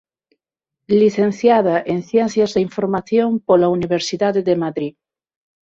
[1.01, 4.93] Licenciada en Ciencias da Información pola Universidade de Madrid.